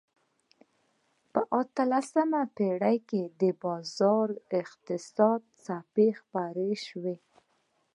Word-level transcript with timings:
په 1.31 1.41
اتلسمه 1.61 2.41
پېړۍ 2.55 2.97
کې 3.09 3.23
د 3.39 3.41
بازار 3.63 4.29
اقتصاد 4.61 5.41
څپه 5.63 6.07
خپره 6.19 6.65
شوه. 6.85 7.15